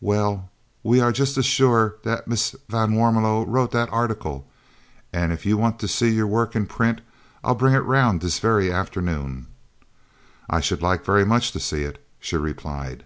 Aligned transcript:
"Well, 0.00 0.48
we 0.84 1.00
are 1.00 1.10
just 1.10 1.36
as 1.36 1.44
sure 1.44 1.96
dat 2.04 2.28
Miss 2.28 2.54
van 2.68 2.92
Warmelo 2.92 3.44
wrote 3.44 3.72
dat 3.72 3.88
article. 3.92 4.46
And 5.12 5.32
if 5.32 5.44
you 5.44 5.56
want 5.58 5.80
to 5.80 5.88
see 5.88 6.12
your 6.14 6.28
work 6.28 6.54
in 6.54 6.66
print 6.66 7.00
I'll 7.42 7.56
bring 7.56 7.74
it 7.74 7.78
round 7.78 8.20
dis 8.20 8.38
very 8.38 8.70
afternoon." 8.70 9.48
"I 10.48 10.60
should 10.60 10.82
like 10.82 11.04
very 11.04 11.24
much 11.26 11.50
to 11.50 11.58
see 11.58 11.82
it," 11.82 12.00
she 12.20 12.36
replied. 12.36 13.02